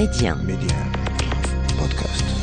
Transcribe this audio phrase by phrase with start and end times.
[0.00, 0.34] Média.
[1.76, 2.39] Podcast.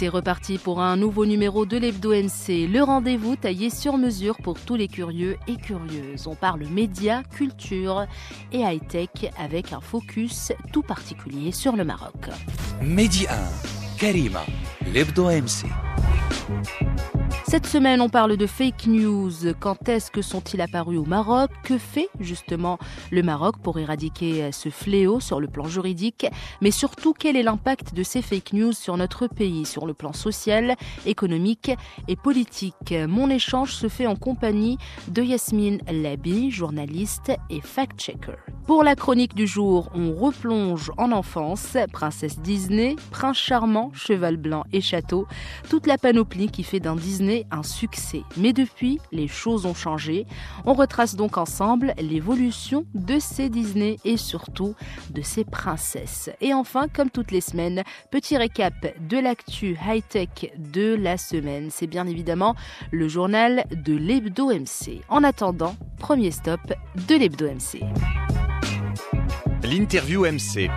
[0.00, 4.58] C'est reparti pour un nouveau numéro de l'Hebdo MC, le rendez-vous taillé sur mesure pour
[4.58, 6.26] tous les curieux et curieuses.
[6.26, 8.06] On parle médias, culture
[8.50, 12.30] et high-tech avec un focus tout particulier sur le Maroc.
[12.80, 14.46] Mehdi 1, Karima,
[14.90, 15.66] l'Hebdo MC.
[17.50, 19.32] Cette semaine, on parle de fake news.
[19.58, 21.50] Quand est-ce que sont-ils apparus au Maroc?
[21.64, 22.78] Que fait justement
[23.10, 26.26] le Maroc pour éradiquer ce fléau sur le plan juridique?
[26.60, 30.12] Mais surtout, quel est l'impact de ces fake news sur notre pays, sur le plan
[30.12, 30.76] social,
[31.06, 31.72] économique
[32.06, 32.94] et politique?
[33.08, 34.78] Mon échange se fait en compagnie
[35.08, 38.38] de Yasmine Labi, journaliste et fact-checker.
[38.70, 44.62] Pour la chronique du jour, on replonge en enfance, princesse Disney, prince charmant, cheval blanc
[44.72, 45.26] et château,
[45.68, 48.22] toute la panoplie qui fait d'un Disney un succès.
[48.36, 50.24] Mais depuis, les choses ont changé.
[50.66, 54.76] On retrace donc ensemble l'évolution de ces Disney et surtout
[55.10, 56.30] de ces princesses.
[56.40, 61.70] Et enfin, comme toutes les semaines, petit récap de l'actu high-tech de la semaine.
[61.72, 62.54] C'est bien évidemment
[62.92, 65.00] le journal de l'Hebdo MC.
[65.08, 66.60] En attendant, premier stop
[67.08, 67.80] de l'Hebdo MC.
[69.70, 70.68] L'interview MC.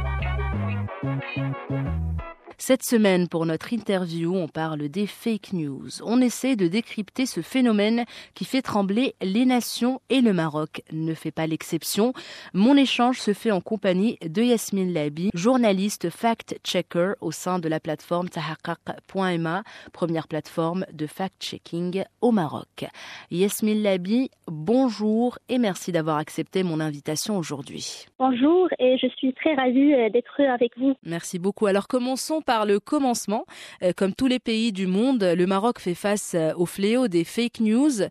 [2.65, 6.01] Cette semaine, pour notre interview, on parle des fake news.
[6.01, 11.13] On essaie de décrypter ce phénomène qui fait trembler les nations et le Maroc ne
[11.13, 12.13] fait pas l'exception.
[12.53, 17.81] Mon échange se fait en compagnie de Yasmine Labi, journaliste fact-checker au sein de la
[17.81, 22.85] plateforme tahaqaq.ma, première plateforme de fact-checking au Maroc.
[23.29, 28.05] Yasmine Labi, bonjour et merci d'avoir accepté mon invitation aujourd'hui.
[28.17, 30.93] Bonjour et je suis très ravie euh, d'être avec vous.
[31.03, 31.65] Merci beaucoup.
[31.65, 33.45] Alors commençons par le commencement.
[33.81, 37.23] Euh, comme tous les pays du monde, le Maroc fait face euh, au fléau des
[37.23, 38.01] fake news.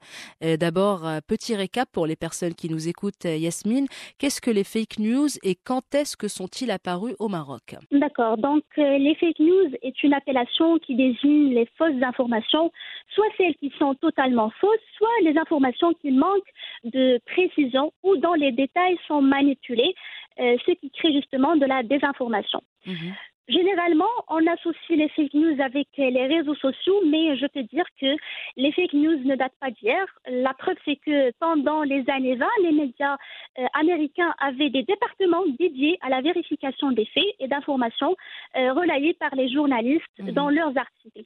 [0.44, 3.86] Euh, D'abord, petit récap pour les personnes qui nous écoutent, Yasmine.
[4.18, 7.76] Qu'est-ce que les fake news et quand est-ce que sont-ils apparus au Maroc?
[7.90, 12.72] D'accord, donc euh, les fake news est une appellation qui désigne les fausses informations,
[13.14, 16.52] soit celles qui sont totalement fausses, soit les informations qui manquent
[16.84, 19.94] de précision ou dont les détails sont manipulés,
[20.40, 22.60] euh, ce qui crée justement de la désinformation.
[22.86, 23.14] Mhm.
[23.48, 27.84] Généralement, on associe les fake news avec euh, les réseaux sociaux, mais je peux dire
[28.00, 28.16] que
[28.56, 30.06] les fake news ne datent pas d'hier.
[30.28, 33.16] La preuve, c'est que pendant les années 20, les médias
[33.58, 38.16] euh, américains avaient des départements dédiés à la vérification des faits et d'informations
[38.56, 40.32] euh, relayées par les journalistes Mhm.
[40.32, 41.24] dans leurs articles.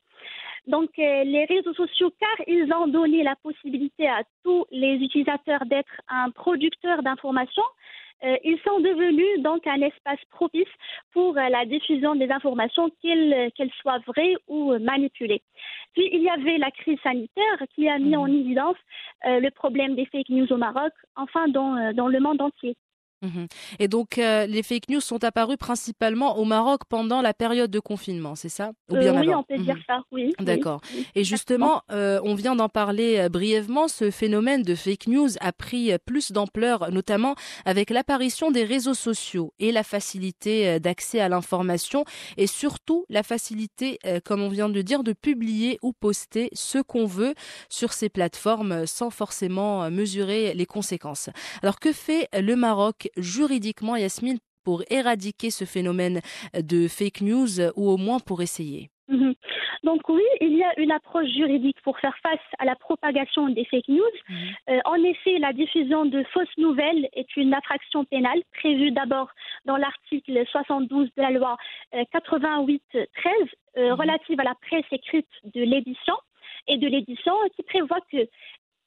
[0.67, 5.65] Donc, euh, les réseaux sociaux, car ils ont donné la possibilité à tous les utilisateurs
[5.67, 7.63] d'être un producteur d'informations,
[8.23, 10.69] ils sont devenus donc un espace propice
[11.13, 15.43] pour euh, la diffusion des informations, qu'elles euh, qu'elles soient vraies ou euh, manipulées.
[15.95, 18.23] Puis il y avait la crise sanitaire qui a mis Mhm.
[18.23, 18.77] en évidence
[19.27, 22.77] euh, le problème des fake news au Maroc, enfin dans, euh, dans le monde entier.
[23.27, 23.47] Mhm.
[23.79, 27.81] Et donc, euh, les fake news sont apparus principalement au Maroc pendant la période de
[27.81, 28.71] confinement, c'est ça?
[28.91, 29.65] Ou Euh, oui, on peut Mhm.
[29.65, 30.33] dire ça, oui.
[30.41, 30.81] D'accord.
[30.95, 35.53] oui, Et justement, euh, on vient d'en parler brièvement, ce phénomène de fake news a
[35.53, 37.35] pris plus d'ampleur, notamment
[37.65, 42.05] avec l'apparition des réseaux sociaux et la facilité d'accès à l'information
[42.37, 47.07] et surtout la facilité, comme on vient de dire, de publier ou poster ce qu'on
[47.07, 47.35] veut
[47.69, 51.31] sur ces plateformes sans forcément mesurer les conséquences.
[51.63, 56.21] Alors que fait le Maroc juridiquement, Yasmine, pour éradiquer ce phénomène
[56.55, 59.35] de fake news euh, ou au moins pour essayer Mhm.
[59.85, 63.65] Donc oui, il y a une approche juridique pour faire face à la propagation des
[63.67, 64.17] fake news.
[64.29, 64.37] Mhm.
[64.71, 69.29] Euh, en effet, la diffusion de fausses nouvelles est une infraction pénale prévue d'abord
[69.65, 71.57] dans l'article 72 de la loi
[71.95, 72.81] euh, 88-13
[73.77, 74.01] euh, Mhm.
[74.01, 76.15] relative à la presse écrite de l'édition
[76.67, 78.27] et de l'édition qui prévoit que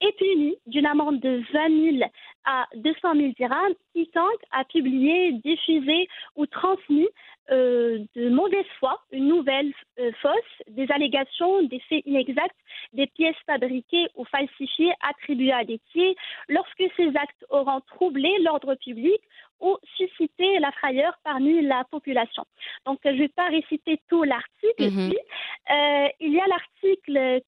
[0.01, 2.09] est puni d'une amende de 20 000
[2.45, 7.07] à 200 000 dirhams quiconque a publié, diffusé ou transmis
[7.51, 12.55] euh, de mauvaise foi une nouvelle euh, fausse, des allégations, des faits inexacts,
[12.93, 16.13] des pièces fabriquées ou falsifiées attribuées à des tiers
[16.47, 19.19] lorsque ces actes auront troublé l'ordre public
[19.59, 22.45] ou suscité la frayeur parmi la population.
[22.85, 25.09] Donc, je ne vais pas réciter tout l'article Mhm.
[25.09, 25.17] ici.
[25.71, 27.41] Euh, il y a l'article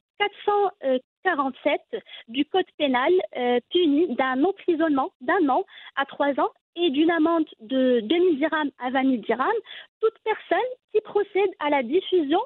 [1.24, 1.82] 447
[2.28, 5.66] du Code pénal euh, puni d'un emprisonnement d'un an
[5.96, 9.52] à trois ans et d'une amende de 2000 dirhams à 20 000 dirhams.
[10.00, 10.58] Toute personne
[10.92, 12.40] qui procède à la diffusion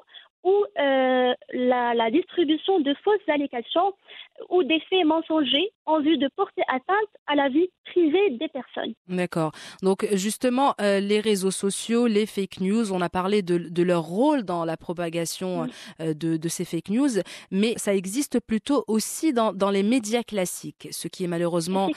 [0.50, 1.32] ou euh,
[1.72, 3.90] la, la distribution de fausses allégations
[4.50, 8.92] ou des faits mensongers en vue de porter atteinte à la vie privée des personnes.
[9.08, 9.50] D'accord.
[9.82, 14.02] Donc justement, euh, les réseaux sociaux, les fake news, on a parlé de, de leur
[14.02, 15.70] rôle dans la propagation Oui.
[16.00, 17.14] euh, de, de ces fake news,
[17.50, 21.90] mais ça existe plutôt aussi dans, dans les médias classiques, ce qui est malheureusement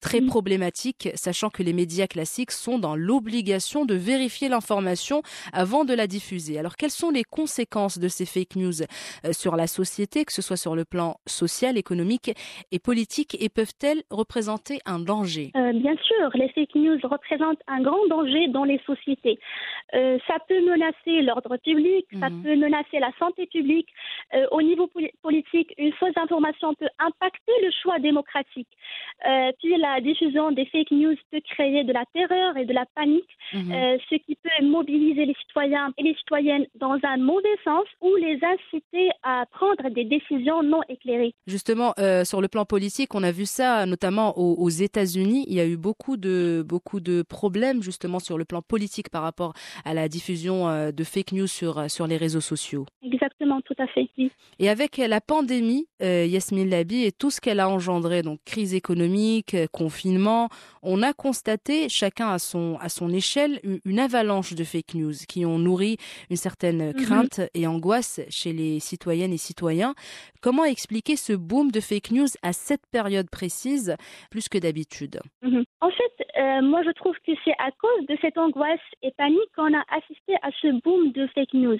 [0.00, 0.26] très Mhm.
[0.28, 5.22] problématique, sachant que les médias classiques sont dans l'obligation de vérifier l'information
[5.52, 6.58] avant de la diffuser.
[6.58, 10.42] Alors quelles sont les conséquences de ces fake news euh, sur la société, que ce
[10.42, 12.30] soit sur le plan social, économique
[12.72, 15.50] et politique, et peuvent-elles représenter un danger?
[15.56, 19.38] Euh, bien sûr, les fake news représentent un grand danger dans les sociétés.
[19.94, 22.42] Euh, ça peut menacer l'ordre public, ça Mhm.
[22.42, 23.88] peut menacer la santé publique.
[24.34, 28.68] Euh, au niveau poli- politique, une fausse information peut impacter le choix démocratique.
[29.60, 33.30] Puis la diffusion des fake news peut créer de la terreur et de la panique,
[33.52, 33.72] Mhm.
[34.10, 38.38] ce qui peut mobiliser les citoyens et les citoyennes dans un mauvais sens ou les
[38.54, 41.34] inciter à prendre des décisions non éclairées.
[41.46, 45.44] Justement, euh, sur le plan politique, on a vu ça notamment aux, aux États-Unis.
[45.48, 49.22] Il y a eu beaucoup de beaucoup de problèmes justement sur le plan politique par
[49.22, 49.52] rapport
[49.84, 52.86] à la diffusion euh, de fake news sur euh, sur les réseaux sociaux.
[53.02, 54.08] Exactement, tout à fait.
[54.18, 54.30] oui.
[54.58, 58.74] Et avec la pandémie, euh, Yasmine Labi et tout ce qu'elle a engendré, donc crise
[58.74, 60.48] économique, confinement,
[60.82, 65.14] on a constaté chacun à son à son échelle une, une avalanche de fake news
[65.28, 65.96] qui ont nourri
[66.30, 69.94] une certaine crainte et angoisse chez les citoyennes et citoyens.
[70.42, 73.96] Comment expliquer ce boom de fake news à cette période précise
[74.30, 75.20] plus que d'habitude?
[75.42, 75.64] Mhm.
[75.80, 79.50] En fait, euh, moi je trouve que c'est à cause de cette angoisse et panique
[79.56, 81.78] qu'on a assisté à ce boom de fake news.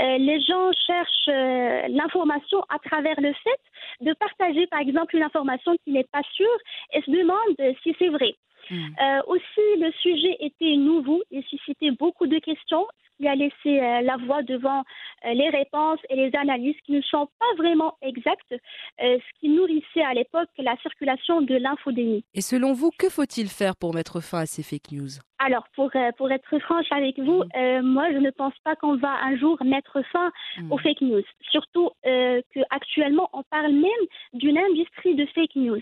[0.00, 5.22] Euh, les gens cherchent euh, l'information à travers le fait de partager par exemple une
[5.22, 6.58] information qui n'est pas sûre
[6.94, 8.34] et se demandent si c'est vrai.
[8.70, 8.94] Mhm.
[9.00, 12.86] Euh, aussi, le sujet était nouveau et suscitait beaucoup de questions,
[13.20, 14.80] qui a laissé euh, la voix devant
[15.24, 18.56] euh, les réponses et les analyses qui ne sont pas vraiment exactes, euh,
[18.98, 22.24] ce qui nourrissait à l'époque la circulation de l'infodémie.
[22.34, 25.10] Et selon vous, que faut-il faire pour mettre fin à ces fake news?
[25.42, 27.50] Alors, pour, euh, pour être franche avec vous, Mhm.
[27.56, 30.30] euh, moi, je ne pense pas qu'on va un jour mettre fin
[30.70, 31.22] aux fake news.
[31.50, 34.04] Surtout euh, qu'actuellement, on parle même
[34.34, 35.80] d'une industrie de fake news.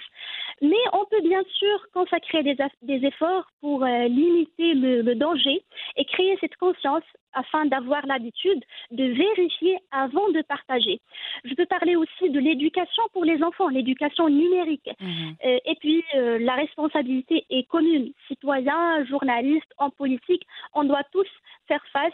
[0.63, 5.63] Mais on peut bien sûr consacrer des, des efforts pour euh, limiter le, le danger
[5.97, 7.03] et créer cette conscience
[7.35, 11.01] afin d'avoir l'habitude de vérifier avant de partager.
[11.45, 14.89] Je peux parler aussi de l'éducation pour les enfants, l'éducation numérique.
[15.01, 15.35] Mhm.
[15.45, 18.13] Euh, et puis, la responsabilité est commune.
[18.29, 19.48] Citoyens, journalistes,
[19.79, 20.43] en politique,
[20.75, 21.27] on doit tous
[21.67, 22.13] faire face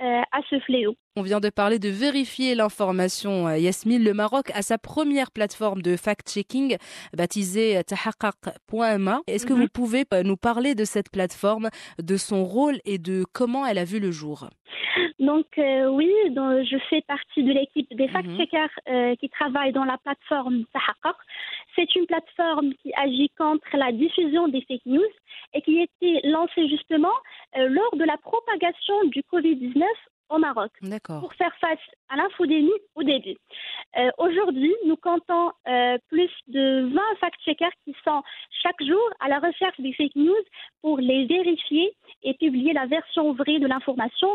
[0.00, 0.96] euh, à ce fléau.
[1.16, 3.46] On vient de parler de vérifier l'information.
[3.48, 6.76] Euh, Yasmine, le Maroc a sa première plateforme de fact-checking
[7.16, 9.20] baptisée euh, tahaqaq.ma.
[9.26, 9.60] Est-ce que Mhm.
[9.60, 11.68] vous pouvez nous parler de cette plateforme,
[12.02, 14.48] de son rôle et de comment elle a vu le jour?
[15.22, 18.12] Donc, euh, oui, donc, je fais partie de l'équipe des Mhm.
[18.12, 21.16] fact-checkers euh, qui travaillent dans la plateforme Tahaqaq.
[21.76, 25.12] C'est une plateforme qui agit contre la diffusion des fake news
[25.54, 27.16] et qui a été lancée justement
[27.56, 29.84] euh, lors de la propagation du Covid-19
[30.32, 30.70] au Maroc.
[31.20, 33.36] Pour faire face à l'infodémie au début.
[33.98, 38.22] Euh, Aujourd'hui, nous comptons euh, plus de 20 fact-checkers qui sont
[38.62, 40.44] chaque jour à la recherche des fake news
[40.82, 41.92] pour les vérifier
[42.22, 44.28] et publier la version vraie de l'information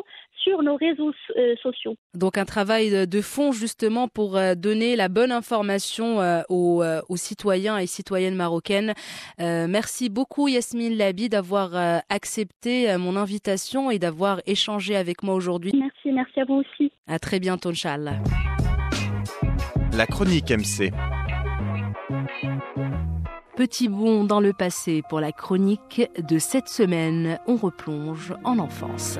[0.43, 1.95] sur nos réseaux euh, sociaux.
[2.13, 6.19] Donc un travail de- fond justement pour donner la bonne information
[6.49, 8.93] aux, aux citoyens et citoyennes marocaines.
[9.39, 11.71] Merci beaucoup Yasmine Labi d'avoir
[12.09, 15.71] accepté mon invitation et d'avoir échangé avec moi aujourd'hui.
[15.87, 16.91] Merci, merci à vous aussi.
[17.07, 18.17] À très bientôt, Inch'Allah.
[19.93, 20.91] La chronique MC.
[23.55, 27.39] Petit bond dans le passé pour la chronique de cette semaine.
[27.47, 29.17] On replonge en enfance.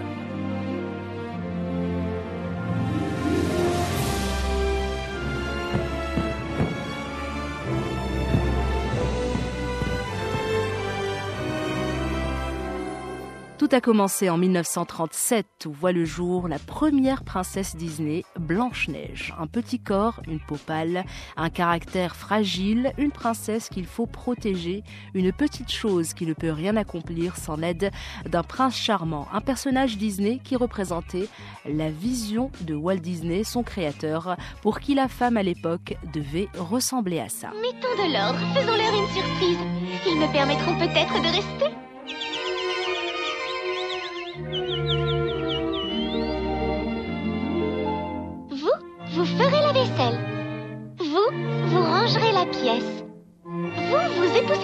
[13.68, 19.34] Tout a commencé en 1937 où voit le jour la première princesse Disney, Blanche-Neige.
[19.38, 21.04] Un petit corps, une peau pâle,
[21.36, 24.84] un caractère fragile, une princesse qu'il faut protéger,
[25.14, 27.92] une petite chose qui ne peut rien accomplir sans l'aide
[28.26, 31.28] d'un prince charmant, un personnage Disney qui représentait
[31.66, 37.20] la vision de Walt Disney, son créateur, pour qui la femme à l'époque devait ressembler
[37.20, 37.50] à ça.
[37.62, 39.60] Mettons de l'ordre, faisons-leur une surprise.
[40.06, 41.77] Ils me permettront peut-être de rester.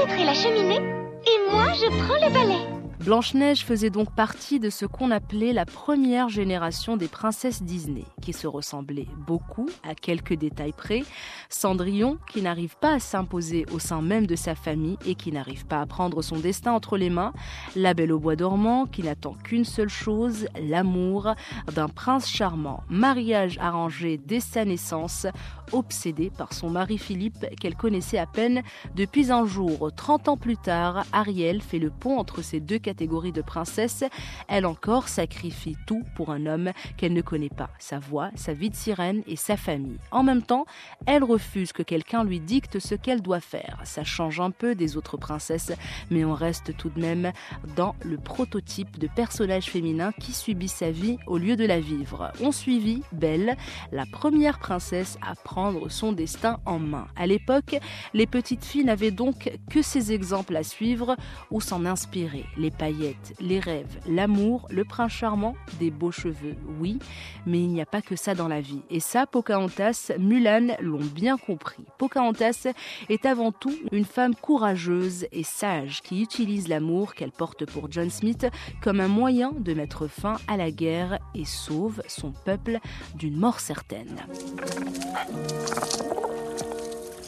[0.04, 0.80] Époussetterez la cheminée.
[1.26, 2.74] Et moi, je prends le balai.
[3.04, 8.32] Blanche-Neige faisait donc partie de ce qu'on appelait la première génération des princesses Disney, qui
[8.32, 11.04] se ressemblaient beaucoup, à quelques détails près.
[11.50, 15.66] Cendrillon, qui n'arrive pas à s'imposer au sein même de sa famille et qui n'arrive
[15.66, 17.34] pas à prendre son destin entre les mains.
[17.76, 21.36] La Belle au Bois dormant, qui n'attend qu'une seule chose, l'amour
[21.74, 22.84] d'un prince charmant.
[22.88, 25.28] Mariage arrangé dès sa naissance,
[25.74, 28.62] obsédée par son mari Philippe, qu'elle connaissait à peine
[28.96, 29.92] depuis un jour.
[29.96, 34.03] 30 ans plus tard, Ariel fait le pont entre ces deux catégorie de princesse,
[34.48, 38.70] elle encore sacrifie tout pour un homme qu'elle ne connaît pas, sa voix, sa vie
[38.70, 39.98] de sirène et sa famille.
[40.12, 40.65] En même temps,
[41.06, 43.82] elle refuse que quelqu'un lui dicte ce qu'elle doit faire.
[43.84, 45.72] Ça change un peu des autres princesses,
[46.12, 47.32] mais on reste tout de même
[47.75, 52.32] dans le prototype de personnage féminin qui subit sa vie au lieu de la vivre.
[52.42, 53.58] On suivit Belle,
[53.92, 57.08] la première princesse à prendre son destin en main.
[57.15, 57.79] À l'époque,
[58.13, 61.15] les petites filles n'avaient donc que ces exemples à suivre
[61.51, 62.46] ou s'en inspirer.
[62.58, 67.00] Les paillettes, les rêves, l'amour, le prince charmant, des beaux cheveux, oui,
[67.46, 68.82] mais il n'y a pas que ça dans la vie.
[68.89, 71.86] Et ça, Pocahontas, Mulan l'ont bien compris.
[71.98, 72.67] Pocahontas
[73.10, 78.10] est avant tout une femme courageuse et sage qui utilise l'amour qu'elle porte pour John
[78.10, 78.48] Smith
[78.82, 82.79] comme un moyen de mettre fin à la guerre et sauve son peuple
[83.15, 84.24] d'une mort certaine.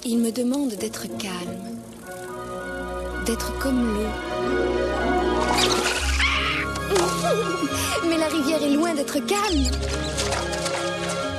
[0.05, 1.79] Il me demande d'être calme,
[3.25, 4.09] d'être comme l'eau
[8.07, 9.65] Mais la rivière est loin d'être calme.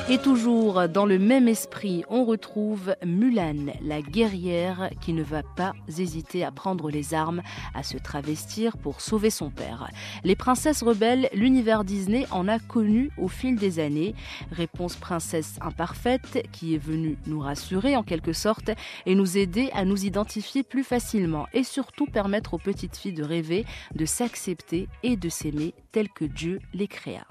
[0.08, 5.72] Et toujours dans le même esprit, on retrouve Mulan, la guerrière qui ne va pas
[5.98, 7.42] hésiter à prendre les armes,
[7.74, 9.90] à se travestir pour sauver son père.
[10.22, 14.14] Les princesses rebelles, l'univers Disney en a connu au fil des années.
[14.52, 18.70] Réponse princesse imparfaite qui est venue nous rassurer en quelque sorte
[19.06, 23.24] et nous aider à nous identifier plus facilement et surtout permettre aux petites filles de
[23.24, 23.64] rêver,
[23.96, 27.26] de s'accepter et de s'aimer tel que Dieu les créa.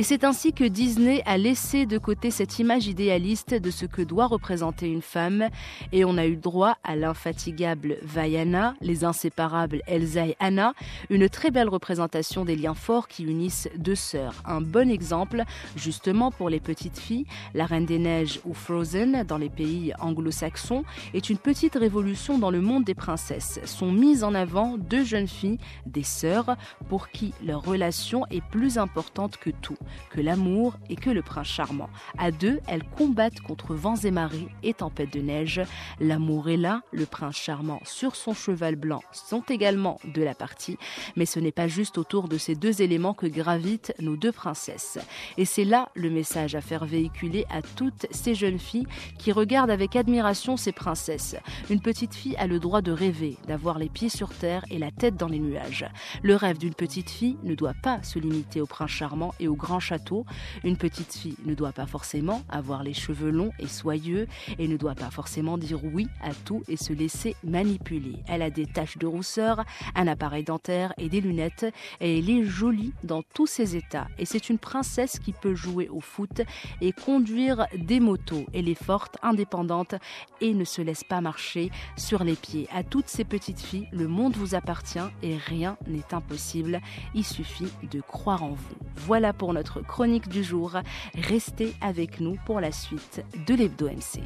[0.00, 4.00] Et c'est ainsi que Disney a laissé de côté cette image idéaliste de ce que
[4.00, 5.50] doit représenter une femme
[5.92, 10.72] et on a eu droit à l'infatigable Vaiana, les inséparables Elsa et Anna,
[11.10, 14.36] une très belle représentation des liens forts qui unissent deux sœurs.
[14.46, 15.44] Un bon exemple
[15.76, 20.84] justement pour les petites filles, La Reine des Neiges ou Frozen dans les pays anglo-saxons
[21.12, 23.60] est une petite révolution dans le monde des princesses.
[23.66, 26.56] Sont mises en avant deux jeunes filles, des sœurs,
[26.88, 29.76] pour qui leur relation est plus importante que tout
[30.10, 31.90] que l'amour et que le prince charmant.
[32.18, 35.60] À deux, elles combattent contre vents et marées et tempêtes de neige.
[36.00, 40.78] L'amour est là, le prince charmant sur son cheval blanc sont également de la partie,
[41.16, 44.98] mais ce n'est pas juste autour de ces deux éléments que gravitent nos deux princesses.
[45.36, 48.86] Et c'est là le message à faire véhiculer à toutes ces jeunes filles
[49.18, 51.36] qui regardent avec admiration ces princesses.
[51.68, 54.90] Une petite fille a le droit de rêver, d'avoir les pieds sur terre et la
[54.90, 55.86] tête dans les nuages.
[56.22, 59.54] Le rêve d'une petite fille ne doit pas se limiter au prince charmant et au
[59.54, 60.24] grand château.
[60.64, 64.26] Une petite fille ne doit pas forcément avoir les cheveux longs et soyeux
[64.58, 68.22] et ne doit pas forcément dire oui à tout et se laisser manipuler.
[68.26, 71.66] Elle a des taches de rousseur, un appareil dentaire et des lunettes
[72.00, 74.08] et elle est jolie dans tous ses états.
[74.18, 76.42] Et c'est une princesse qui peut jouer au foot
[76.80, 78.46] et conduire des motos.
[78.52, 79.94] Elle est forte, indépendante
[80.40, 82.68] et ne se laisse pas marcher sur les pieds.
[82.72, 86.80] À toutes ces petites filles, le monde vous appartient et rien n'est impossible.
[87.14, 88.76] Il suffit de croire en vous.
[88.96, 90.76] Voilà pour notre chronique du jour.
[91.14, 94.20] Restez avec nous pour la suite de l'Hebdo MC.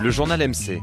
[0.00, 0.80] Le journal MC.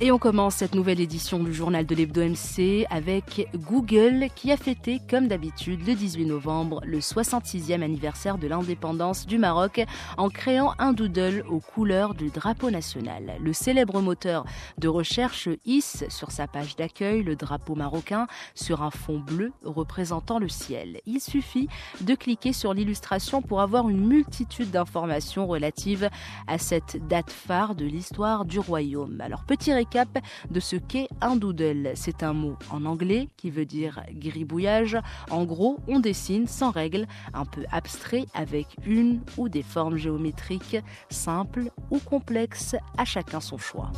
[0.00, 4.56] Et on commence cette nouvelle édition du journal de l'Hebdo MC avec Google qui a
[4.56, 9.84] fêté, comme d'habitude, le 18 novembre, le 66e anniversaire de l'indépendance du Maroc
[10.16, 13.38] en créant un doodle aux couleurs du drapeau national.
[13.40, 14.44] Le célèbre moteur
[14.78, 20.38] de recherche hisse sur sa page d'accueil le drapeau marocain sur un fond bleu représentant
[20.38, 21.00] le ciel.
[21.06, 21.66] Il suffit
[22.02, 26.08] de cliquer sur l'illustration pour avoir une multitude d'informations relatives
[26.46, 29.20] à cette date phare de l'histoire du royaume.
[29.20, 30.18] Alors, petit cap
[30.50, 31.92] de ce qu'est un doodle.
[31.94, 34.98] C'est un mot en anglais qui veut dire gribouillage.
[35.30, 40.78] En gros, on dessine sans règle, un peu abstrait avec une ou des formes géométriques
[41.10, 43.92] simples ou complexes, à chacun son choix.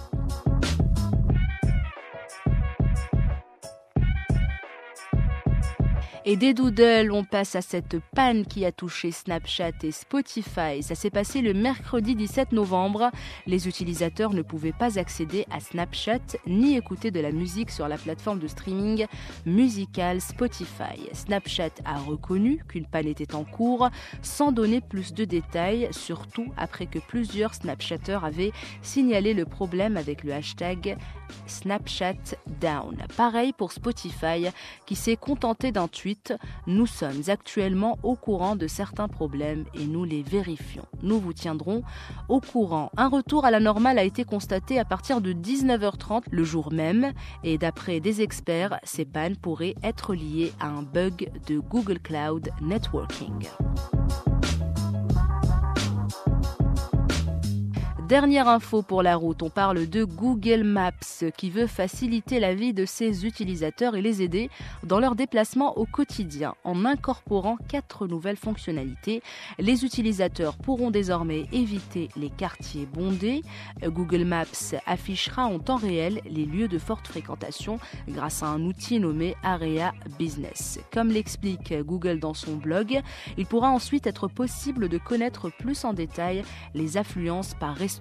[6.33, 10.81] Et des doodles, on passe à cette panne qui a touché Snapchat et Spotify.
[10.81, 13.11] Ça s'est passé le mercredi 17 novembre.
[13.49, 17.99] Les utilisateurs ne pouvaient pas accéder à Snapchat ni écouter de la musique sur la
[17.99, 19.07] plateforme de streaming
[19.45, 21.01] musical Spotify.
[21.13, 23.91] Snapchat a reconnu qu'une panne était en cours
[24.23, 30.23] sans donner plus de détails, surtout après que plusieurs Snapchatters avaient signalé le problème avec
[30.23, 30.97] le hashtag
[31.49, 32.97] Snapchat Down.
[33.17, 34.47] Pareil pour Spotify
[34.87, 36.20] qui s'est contenté d'un tweet.
[36.67, 40.87] Nous sommes actuellement au courant de certains problèmes et nous les vérifions.
[41.03, 41.83] Nous vous tiendrons
[42.29, 42.91] au courant.
[42.97, 47.13] Un retour à la normale a été constaté à partir de 19h30 le jour même
[47.45, 52.51] et d'après des experts, ces pannes pourraient être liées à un bug de Google Cloud
[52.61, 53.49] Networking.
[58.11, 62.75] Dernière info pour la route, on parle de Google Maps qui veut faciliter la vie
[62.75, 64.51] de ses utilisateurs et les aider
[64.83, 69.23] dans leurs déplacements au quotidien en incorporant quatre nouvelles fonctionnalités.
[69.61, 73.43] Les utilisateurs pourront désormais éviter les quartiers bondés.
[73.81, 78.99] Google Maps affichera en temps réel les lieux de forte fréquentation grâce à un outil
[78.99, 80.81] nommé Area Business.
[80.93, 83.03] Comme l'explique Google dans son blog,
[83.39, 86.43] il pourra ensuite être possible de connaître plus en détail
[86.75, 88.00] les affluences par restaurant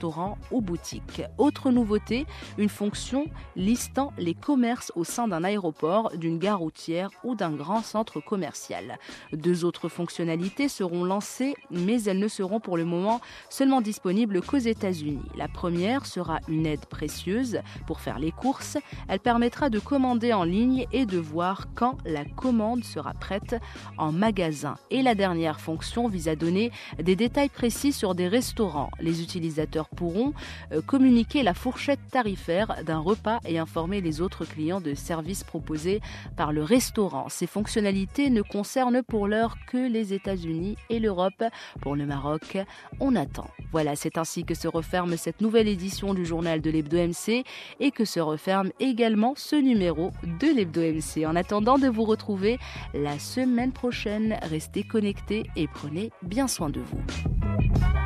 [0.52, 1.22] ou boutiques.
[1.38, 2.26] Autre nouveauté,
[2.58, 3.26] une fonction
[3.56, 8.98] listant les commerces au sein d'un aéroport, d'une gare routière ou d'un grand centre commercial.
[9.34, 14.58] Deux autres fonctionnalités seront lancées, mais elles ne seront pour le moment seulement disponibles qu'aux
[14.58, 15.22] États-Unis.
[15.36, 18.78] La première sera une aide précieuse pour faire les courses.
[19.08, 23.56] Elle permettra de commander en ligne et de voir quand la commande sera prête
[23.98, 24.76] en magasin.
[24.92, 28.92] Et la dernière fonction vise à donner des détails précis sur des restaurants.
[29.00, 30.34] Les utilisateurs pourront
[30.72, 36.02] euh, communiquer la fourchette tarifaire d'un repas et informer les autres clients de services proposés
[36.36, 37.28] par le restaurant.
[37.30, 41.44] Ces fonctionnalités ne concernent pour l'heure que les États-Unis et l'Europe.
[41.82, 42.58] Pour le Maroc,
[43.00, 43.50] on attend.
[43.72, 47.44] Voilà, c'est ainsi que se referme cette nouvelle édition du journal de l'Hebdo MC
[47.80, 51.26] et que se referme également ce numéro de l'Hebdo MC.
[51.26, 52.60] En attendant de vous retrouver
[52.94, 57.99] la semaine prochaine, restez connectés et prenez bien soin de vous.